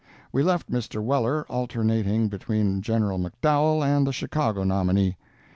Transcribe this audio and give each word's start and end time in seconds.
We 0.31 0.41
left 0.41 0.71
Mr. 0.71 0.99
Weller 0.99 1.45
alternating 1.47 2.27
between 2.27 2.81
General 2.81 3.19
McDowell 3.19 3.85
and 3.85 4.07
the 4.07 4.11
Chicago 4.11 4.63
nominee. 4.63 5.15